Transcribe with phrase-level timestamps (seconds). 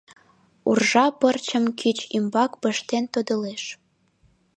[0.69, 3.63] Уржа пырчым кӱч ӱмбак пыштен тодылеш.